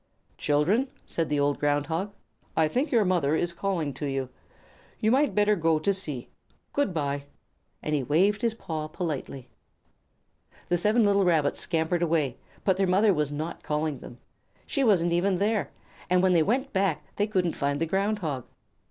"Children," 0.39 0.87
said 1.05 1.29
the 1.29 1.39
old 1.39 1.59
Ground 1.59 1.85
Hog, 1.85 2.11
"I 2.57 2.67
think 2.67 2.89
your 2.91 3.05
mother 3.05 3.35
is 3.35 3.53
calling 3.53 3.93
to 3.93 4.07
you. 4.07 4.29
You 4.99 5.11
might 5.11 5.35
better 5.35 5.55
go 5.55 5.77
to 5.77 5.93
see. 5.93 6.29
Good 6.73 6.91
by." 6.91 7.25
And 7.83 7.93
he 7.93 8.01
waved 8.01 8.41
his 8.41 8.55
paw 8.55 8.87
politely. 8.87 9.47
The 10.69 10.77
seven 10.79 11.05
little 11.05 11.23
Rabbits 11.23 11.59
scampered 11.59 12.01
away, 12.01 12.37
but 12.63 12.77
their 12.77 12.87
mother 12.87 13.13
was 13.13 13.31
not 13.31 13.61
calling 13.61 13.99
them. 13.99 14.17
She 14.65 14.83
wasn't 14.83 15.13
even 15.13 15.37
there, 15.37 15.69
and 16.09 16.23
when 16.23 16.33
they 16.33 16.41
went 16.41 16.73
back 16.73 17.05
they 17.17 17.27
couldn't 17.27 17.53
find 17.53 17.79
the 17.79 17.85
Ground 17.85 18.17
Hog. 18.25 18.47